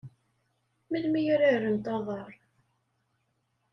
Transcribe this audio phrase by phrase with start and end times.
[0.89, 2.31] Melmi ara rrent aḍar?